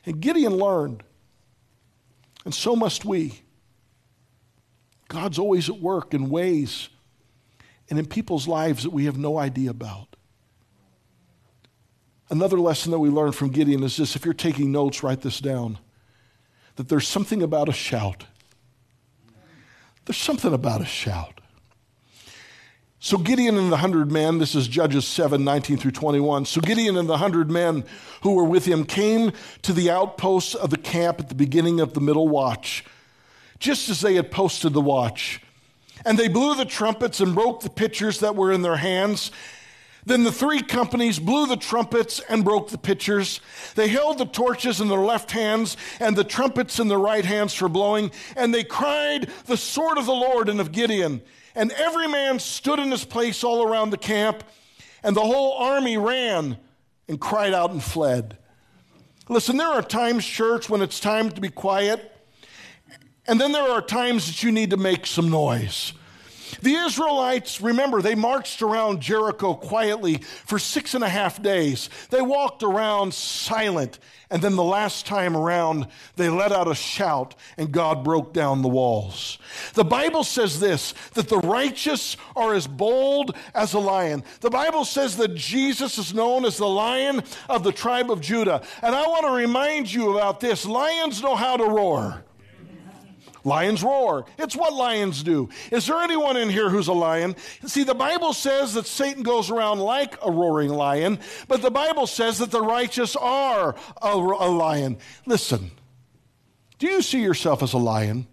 [0.06, 1.04] And Gideon learned,
[2.44, 3.43] and so must we.
[5.14, 6.90] God's always at work in ways
[7.88, 10.16] and in people's lives that we have no idea about.
[12.32, 15.40] Another lesson that we learn from Gideon is this if you're taking notes, write this
[15.40, 15.78] down
[16.78, 18.26] that there's something about a shout.
[20.06, 21.42] There's something about a shout.
[23.00, 26.46] So Gideon and the hundred men, this is Judges 7 19 through 21.
[26.46, 27.84] So Gideon and the hundred men
[28.24, 31.94] who were with him came to the outposts of the camp at the beginning of
[31.94, 32.84] the middle watch
[33.64, 35.40] just as they had posted the watch.
[36.06, 39.32] And they blew the trumpets and broke the pitchers that were in their hands.
[40.06, 43.40] Then the three companies blew the trumpets and broke the pitchers.
[43.76, 47.54] They held the torches in their left hands and the trumpets in their right hands
[47.54, 48.12] for blowing.
[48.36, 51.22] And they cried, The sword of the Lord and of Gideon.
[51.56, 54.44] And every man stood in his place all around the camp.
[55.04, 56.58] And the whole army ran
[57.08, 58.38] and cried out and fled.
[59.30, 62.13] Listen, there are times, church, when it's time to be quiet
[63.28, 65.94] and then there are times that you need to make some noise.
[66.62, 71.90] The Israelites, remember, they marched around Jericho quietly for six and a half days.
[72.10, 74.00] They walked around silent.
[74.30, 78.62] And then the last time around, they let out a shout and God broke down
[78.62, 79.38] the walls.
[79.74, 84.24] The Bible says this that the righteous are as bold as a lion.
[84.42, 88.64] The Bible says that Jesus is known as the lion of the tribe of Judah.
[88.82, 92.24] And I want to remind you about this lions know how to roar.
[93.44, 94.26] Lions roar.
[94.38, 95.50] It's what lions do.
[95.72, 97.36] Is there anyone in here who's a lion?
[97.66, 102.08] See, the Bible says that Satan goes around like a roaring lion, but the Bible
[102.08, 104.98] says that the righteous are a, a lion.
[105.26, 105.72] Listen,
[106.80, 108.28] do you see yourself as a lion?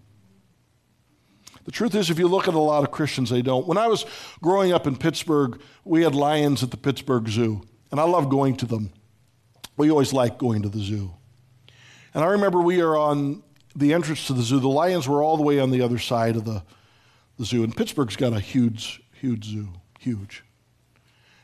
[1.64, 3.66] The truth is, if you look at a lot of Christians, they don't.
[3.66, 4.06] When I was
[4.42, 8.56] growing up in Pittsburgh, we had lions at the Pittsburgh Zoo, and I love going
[8.56, 8.92] to them.
[9.76, 11.14] We always like going to the zoo.
[12.12, 13.42] And I remember we are on
[13.74, 16.36] the entrance to the zoo, the lions were all the way on the other side
[16.36, 16.62] of the,
[17.38, 17.62] the zoo.
[17.64, 20.42] And Pittsburgh's got a huge, huge zoo, huge.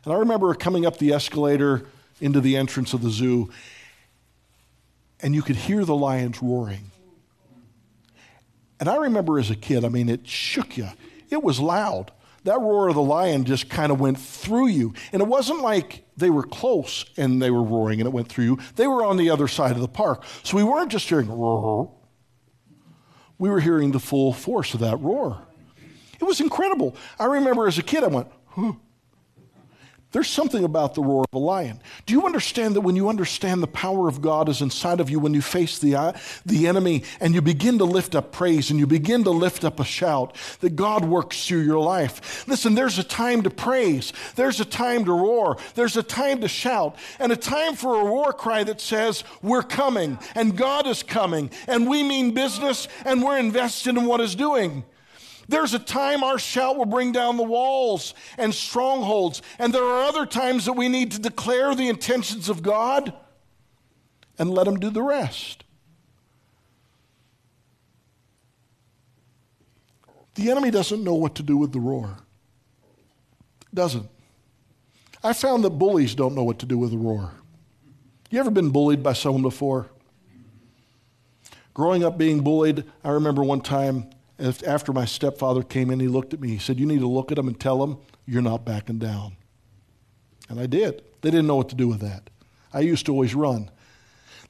[0.04, 1.86] And I remember coming up the escalator
[2.20, 3.50] into the entrance of the zoo,
[5.20, 6.90] and you could hear the lions roaring.
[8.78, 10.88] And I remember as a kid, I mean, it shook you.
[11.30, 12.12] It was loud.
[12.44, 14.94] That roar of the lion just kind of went through you.
[15.12, 18.44] And it wasn't like they were close and they were roaring and it went through
[18.44, 18.58] you.
[18.76, 20.22] They were on the other side of the park.
[20.44, 21.90] So we weren't just hearing roar,
[23.38, 25.42] we were hearing the full force of that roar.
[26.20, 26.96] It was incredible.
[27.18, 28.72] I remember as a kid, I went, huh.
[30.12, 31.80] There's something about the roar of a lion.
[32.06, 35.18] Do you understand that when you understand the power of God is inside of you,
[35.18, 36.12] when you face the, uh,
[36.46, 39.80] the enemy and you begin to lift up praise and you begin to lift up
[39.80, 42.46] a shout, that God works through your life?
[42.46, 46.48] Listen, there's a time to praise, there's a time to roar, there's a time to
[46.48, 51.02] shout, and a time for a war cry that says, We're coming, and God is
[51.02, 54.84] coming, and we mean business, and we're invested in what is doing.
[55.48, 60.04] There's a time our shout will bring down the walls and strongholds, and there are
[60.04, 63.12] other times that we need to declare the intentions of God
[64.38, 65.64] and let Him do the rest.
[70.34, 72.18] The enemy doesn't know what to do with the roar.
[73.72, 74.08] Doesn't.
[75.22, 77.32] I found that bullies don't know what to do with the roar.
[78.30, 79.90] You ever been bullied by someone before?
[81.72, 86.34] Growing up being bullied, I remember one time after my stepfather came in, he looked
[86.34, 86.50] at me.
[86.50, 89.36] He said, You need to look at him and tell him you're not backing down.
[90.48, 91.02] And I did.
[91.22, 92.30] They didn't know what to do with that.
[92.72, 93.70] I used to always run.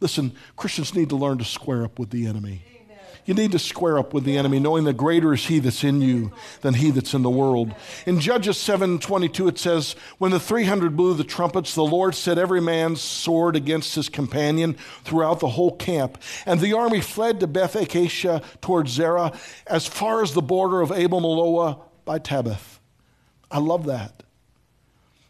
[0.01, 2.63] Listen, Christians need to learn to square up with the enemy.
[3.27, 6.01] You need to square up with the enemy, knowing that greater is he that's in
[6.01, 7.75] you than he that's in the world.
[8.07, 12.61] In Judges 7:22 it says, "When the 300 blew the trumpets, the Lord set every
[12.61, 17.75] man's sword against his companion throughout the whole camp, and the army fled to Beth
[17.75, 19.33] Acacia toward Zerah,
[19.67, 22.79] as far as the border of Abel Meholah by Tabbath.
[23.51, 24.23] I love that.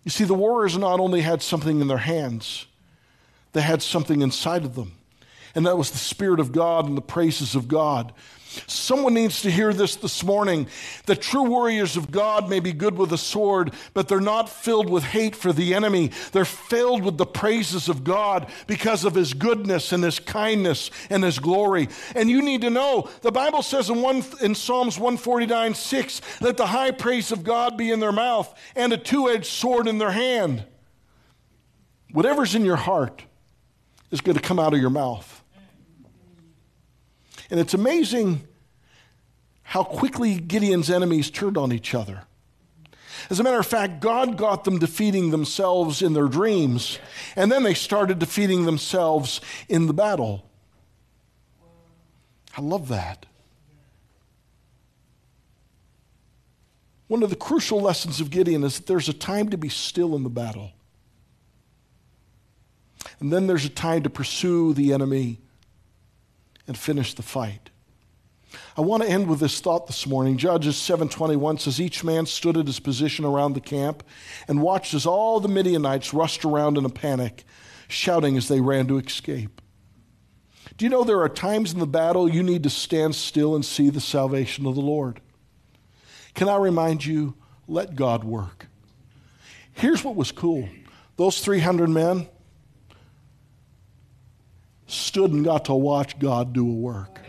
[0.04, 2.66] You see, the warriors not only had something in their hands,
[3.54, 4.92] they had something inside of them
[5.56, 8.12] and that was the Spirit of God and the praises of God.
[8.66, 10.66] Someone needs to hear this this morning.
[11.06, 14.88] The true warriors of God may be good with a sword, but they're not filled
[14.88, 16.10] with hate for the enemy.
[16.32, 21.24] They're filled with the praises of God because of his goodness and his kindness and
[21.24, 21.88] his glory.
[22.14, 26.56] And you need to know the Bible says in, one, in Psalms 149 6, let
[26.56, 29.98] the high praise of God be in their mouth and a two edged sword in
[29.98, 30.64] their hand.
[32.12, 33.22] Whatever's in your heart
[34.10, 35.35] is going to come out of your mouth.
[37.50, 38.46] And it's amazing
[39.62, 42.22] how quickly Gideon's enemies turned on each other.
[43.30, 46.98] As a matter of fact, God got them defeating themselves in their dreams,
[47.34, 50.44] and then they started defeating themselves in the battle.
[52.56, 53.26] I love that.
[57.08, 60.16] One of the crucial lessons of Gideon is that there's a time to be still
[60.16, 60.72] in the battle.
[63.20, 65.40] And then there's a time to pursue the enemy
[66.66, 67.70] and finish the fight.
[68.76, 70.36] I want to end with this thought this morning.
[70.38, 74.02] Judges 7:21 says each man stood at his position around the camp
[74.48, 77.44] and watched as all the Midianites rushed around in a panic,
[77.88, 79.60] shouting as they ran to escape.
[80.76, 83.64] Do you know there are times in the battle you need to stand still and
[83.64, 85.20] see the salvation of the Lord?
[86.34, 87.34] Can I remind you,
[87.66, 88.66] let God work.
[89.72, 90.68] Here's what was cool.
[91.16, 92.28] Those 300 men,
[94.86, 97.20] stood and got to watch God do a work.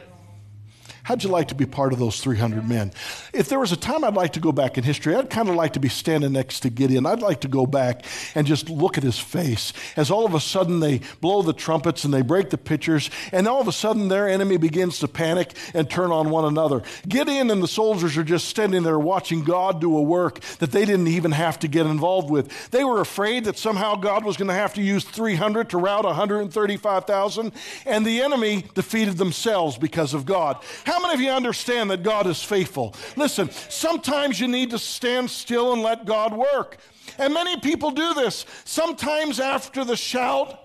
[1.07, 2.91] How'd you like to be part of those 300 men?
[3.33, 5.55] If there was a time I'd like to go back in history, I'd kind of
[5.55, 7.05] like to be standing next to Gideon.
[7.05, 8.03] I'd like to go back
[8.35, 12.03] and just look at his face as all of a sudden they blow the trumpets
[12.03, 15.53] and they break the pitchers, and all of a sudden their enemy begins to panic
[15.73, 16.81] and turn on one another.
[17.07, 20.83] Gideon and the soldiers are just standing there watching God do a work that they
[20.83, 22.71] didn't even have to get involved with.
[22.71, 26.03] They were afraid that somehow God was going to have to use 300 to rout
[26.03, 27.53] 135,000,
[27.85, 30.61] and the enemy defeated themselves because of God.
[30.83, 32.95] How how many of you understand that God is faithful?
[33.15, 36.77] Listen, sometimes you need to stand still and let God work.
[37.19, 38.47] And many people do this.
[38.65, 40.59] Sometimes after the shout,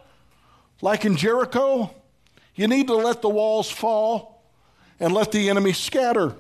[0.81, 1.95] like in Jericho,
[2.55, 4.42] you need to let the walls fall
[4.99, 6.35] and let the enemy scatter.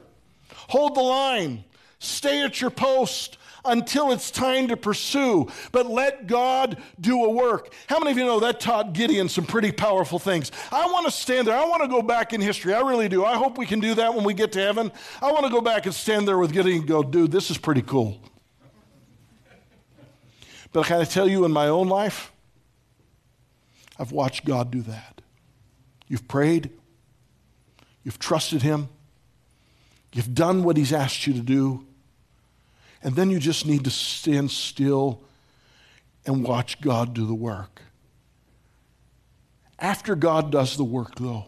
[0.68, 1.62] Hold the line.
[1.98, 7.72] Stay at your post until it's time to pursue, but let God do a work.
[7.86, 10.50] How many of you know that taught Gideon some pretty powerful things?
[10.70, 11.56] I want to stand there.
[11.56, 12.74] I want to go back in history.
[12.74, 13.24] I really do.
[13.24, 14.90] I hope we can do that when we get to heaven.
[15.20, 17.58] I want to go back and stand there with Gideon and go, dude, this is
[17.58, 18.20] pretty cool.
[20.72, 22.32] But can I tell you in my own life,
[23.98, 25.20] I've watched God do that.
[26.08, 26.70] You've prayed,
[28.02, 28.88] you've trusted Him,
[30.12, 31.86] you've done what He's asked you to do
[33.02, 35.22] and then you just need to stand still
[36.24, 37.82] and watch God do the work.
[39.78, 41.46] After God does the work, though,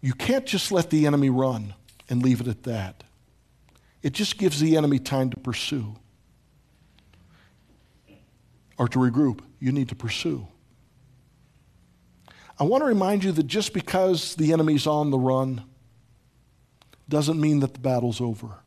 [0.00, 1.74] you can't just let the enemy run
[2.08, 3.02] and leave it at that.
[4.02, 5.96] It just gives the enemy time to pursue
[8.78, 9.40] or to regroup.
[9.58, 10.46] You need to pursue.
[12.58, 15.64] I want to remind you that just because the enemy's on the run
[17.10, 18.60] doesn't mean that the battle's over.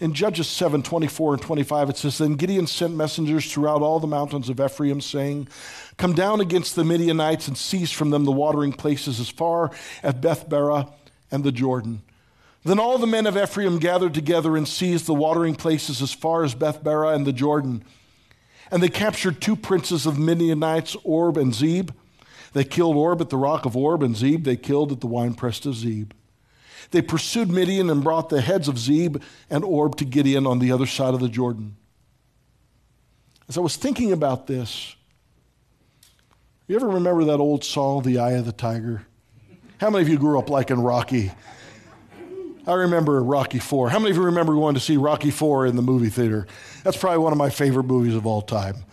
[0.00, 4.06] In Judges 7 24 and 25, it says, Then Gideon sent messengers throughout all the
[4.06, 5.48] mountains of Ephraim, saying,
[5.96, 9.72] Come down against the Midianites and seize from them the watering places as far
[10.02, 10.92] as Beth Barah
[11.30, 12.02] and the Jordan.
[12.64, 16.44] Then all the men of Ephraim gathered together and seized the watering places as far
[16.44, 17.84] as Beth Barah and the Jordan.
[18.70, 21.90] And they captured two princes of Midianites, Oreb and Zeeb.
[22.52, 25.64] They killed Oreb at the rock of Oreb, and Zeeb they killed at the winepress
[25.66, 26.12] of Zeeb.
[26.90, 30.72] They pursued Midian and brought the heads of Zeeb and Oreb to Gideon on the
[30.72, 31.76] other side of the Jordan.
[33.48, 34.94] As I was thinking about this,
[36.66, 39.06] you ever remember that old song, The Eye of the Tiger?
[39.80, 41.32] How many of you grew up like in Rocky?
[42.66, 43.88] I remember Rocky Four.
[43.88, 46.46] How many of you remember going to see Rocky Four in the movie theater?
[46.84, 48.84] That's probably one of my favorite movies of all time.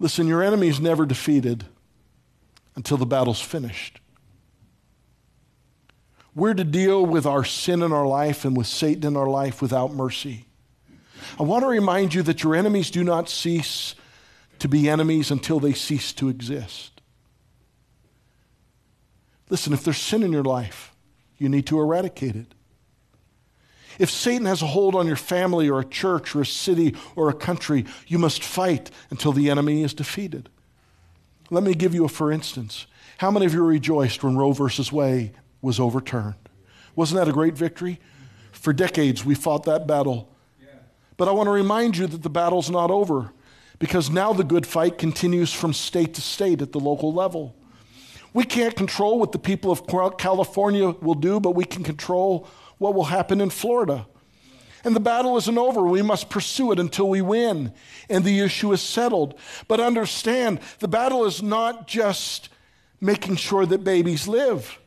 [0.00, 1.66] Listen, your enemy is never defeated
[2.78, 3.98] until the battle's finished.
[6.32, 9.60] We're to deal with our sin in our life and with Satan in our life
[9.60, 10.46] without mercy.
[11.40, 13.96] I want to remind you that your enemies do not cease
[14.60, 17.00] to be enemies until they cease to exist.
[19.50, 20.94] Listen, if there's sin in your life,
[21.36, 22.54] you need to eradicate it.
[23.98, 27.28] If Satan has a hold on your family or a church or a city or
[27.28, 30.48] a country, you must fight until the enemy is defeated.
[31.50, 32.86] Let me give you a for instance.
[33.18, 36.34] How many of you rejoiced when Roe versus Wade was overturned?
[36.94, 38.00] Wasn't that a great victory?
[38.52, 40.32] For decades, we fought that battle.
[41.16, 43.32] But I want to remind you that the battle's not over
[43.78, 47.56] because now the good fight continues from state to state at the local level.
[48.32, 49.86] We can't control what the people of
[50.18, 52.46] California will do, but we can control
[52.78, 54.06] what will happen in Florida.
[54.88, 55.82] And the battle isn't over.
[55.82, 57.74] We must pursue it until we win
[58.08, 59.38] and the issue is settled.
[59.68, 62.48] But understand, the battle is not just
[62.98, 64.78] making sure that babies live,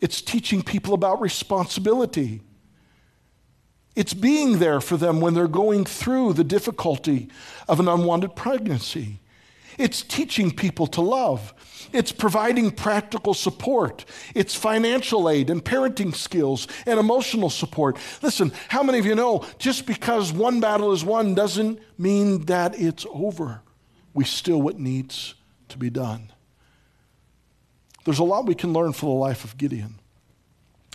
[0.00, 2.40] it's teaching people about responsibility.
[3.94, 7.28] It's being there for them when they're going through the difficulty
[7.68, 9.20] of an unwanted pregnancy.
[9.78, 11.54] It's teaching people to love.
[11.92, 14.04] It's providing practical support.
[14.34, 17.98] It's financial aid and parenting skills and emotional support.
[18.22, 22.78] Listen, how many of you know just because one battle is won doesn't mean that
[22.78, 23.62] it's over?
[24.14, 25.34] We still what needs
[25.68, 26.32] to be done.
[28.04, 29.94] There's a lot we can learn from the life of Gideon,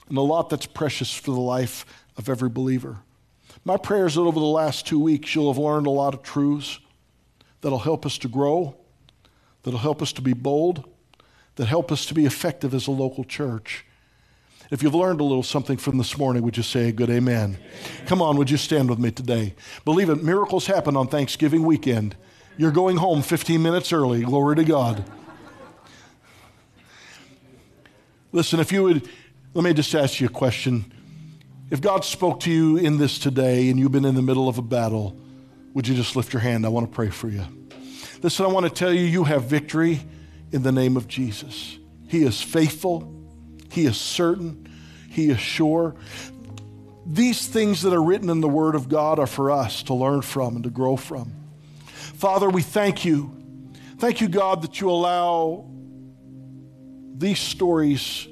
[0.10, 1.86] and a lot that's precious for the life
[2.18, 2.98] of every believer.
[3.64, 6.22] My prayer is that over the last two weeks, you'll have learned a lot of
[6.22, 6.80] truths
[7.62, 8.76] that'll help us to grow,
[9.64, 10.84] that'll help us to be bold,
[11.56, 13.86] that help us to be effective as a local church.
[14.70, 17.58] If you've learned a little something from this morning, would you say a good amen?
[18.06, 19.56] Come on, would you stand with me today?
[19.86, 22.16] Believe it, miracles happen on Thanksgiving weekend.
[22.58, 24.24] You're going home 15 minutes early.
[24.24, 25.04] Glory to God.
[28.34, 29.08] Listen, if you would,
[29.54, 30.92] let me just ask you a question.
[31.72, 34.58] If God spoke to you in this today and you've been in the middle of
[34.58, 35.18] a battle,
[35.78, 36.66] would you just lift your hand?
[36.66, 37.44] I want to pray for you.
[38.24, 40.00] Listen, I want to tell you, you have victory
[40.52, 41.78] in the name of Jesus.
[42.08, 43.14] He is faithful,
[43.70, 44.68] He is certain,
[45.08, 45.94] He is sure.
[47.06, 50.24] These things that are written in the Word of God are for us to learn
[50.24, 51.32] from and to grow from.
[51.86, 53.32] Father, we thank you.
[54.00, 55.70] Thank you, God, that you allow
[57.16, 58.28] these stories,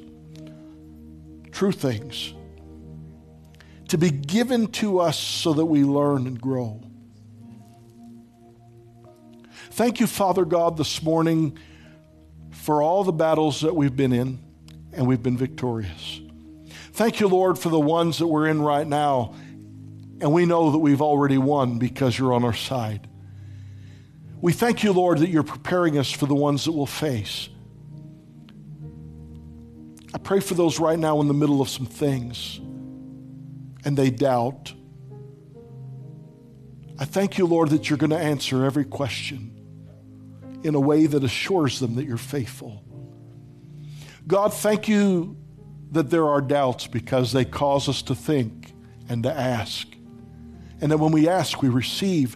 [1.51, 2.33] true things,
[3.89, 6.81] to be given to us so that we learn and grow.
[9.75, 11.59] Thank you, Father God, this morning
[12.49, 14.39] for all the battles that we've been in,
[14.93, 16.21] and we've been victorious.
[16.93, 19.35] Thank you, Lord, for the ones that we're in right now,
[20.21, 23.09] and we know that we've already won because you're on our side.
[24.39, 27.49] We thank you, Lord, that you're preparing us for the ones that we'll face.
[30.13, 32.61] I pray for those right now in the middle of some things
[33.83, 34.73] and they doubt.
[36.97, 39.51] I thank you, Lord, that you're going to answer every question
[40.65, 42.83] in a way that assures them that you're faithful.
[44.25, 45.37] God, thank you
[45.91, 48.73] that there are doubts because they cause us to think
[49.07, 49.87] and to ask.
[50.81, 52.35] And that when we ask, we receive.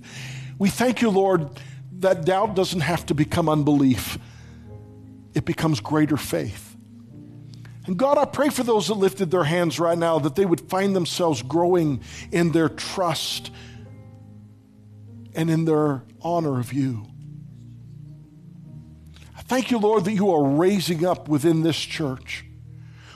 [0.59, 1.49] We thank you, Lord,
[1.93, 4.19] that doubt doesn't have to become unbelief,
[5.33, 6.77] it becomes greater faith.
[7.87, 10.69] And God, I pray for those that lifted their hands right now that they would
[10.69, 13.49] find themselves growing in their trust
[15.33, 17.07] and in their honor of you.
[19.49, 22.45] Thank you, Lord, that you are raising up within this church,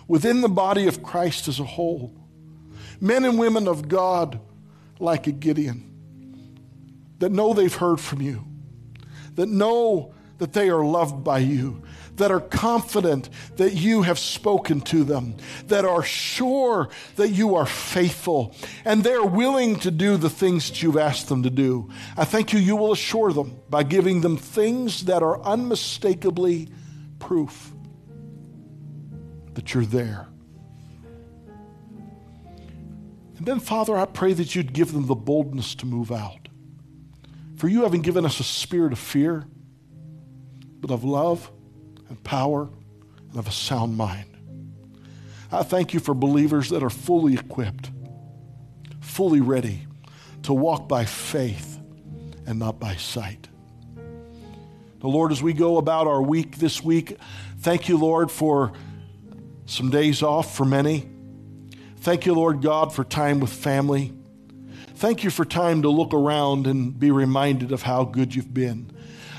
[0.08, 2.12] within the body of Christ as a whole,
[3.00, 4.40] men and women of God
[4.98, 5.92] like a Gideon
[7.20, 8.46] that know they've heard from you,
[9.36, 11.84] that know that they are loved by you,
[12.16, 15.36] that are confident that you have spoken to them,
[15.68, 18.56] that are sure that you are faithful,
[18.86, 21.90] and they're willing to do the things that you've asked them to do.
[22.18, 26.70] I thank you, you will assure them by giving them things that are unmistakably
[27.20, 27.72] proof
[29.54, 30.28] that you're there.
[33.38, 36.48] And then, Father, I pray that you'd give them the boldness to move out.
[37.58, 39.46] For you haven't given us a spirit of fear,
[40.80, 41.52] but of love
[42.14, 42.70] and power
[43.32, 44.30] and of a sound mind.
[45.52, 47.90] I thank you for believers that are fully equipped,
[49.02, 49.88] fully ready
[50.44, 51.80] to walk by faith
[52.46, 53.48] and not by sight.
[55.00, 57.18] The Lord, as we go about our week this week,
[57.60, 58.74] thank you, Lord, for
[59.66, 61.10] some days off for many.
[61.98, 64.14] Thank you, Lord God, for time with family.
[64.96, 68.92] Thank you for time to look around and be reminded of how good you've been.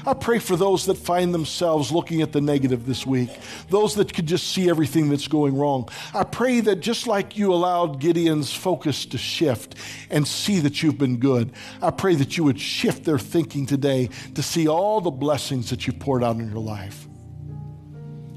[0.07, 3.31] I pray for those that find themselves looking at the negative this week,
[3.71, 5.89] those that could just see everything that's going wrong.
[6.13, 9.77] I pray that just like you allowed Gideon's focus to shift
[10.11, 14.11] and see that you've been good, I pray that you would shift their thinking today
[14.35, 17.07] to see all the blessings that you've poured out in your life.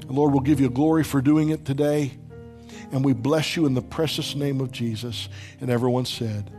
[0.02, 2.12] And Lord, we'll give you glory for doing it today.
[2.92, 5.28] And we bless you in the precious name of Jesus.
[5.60, 6.50] And everyone said,